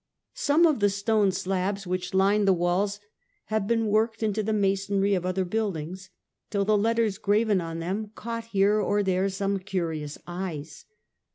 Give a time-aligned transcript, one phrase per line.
[0.33, 2.99] Some of the stone slabs which lined the walls
[3.53, 6.09] have been worked into the masonry of other buildings,
[6.49, 10.85] till the letters graven on them have caught here or there some curious eyes.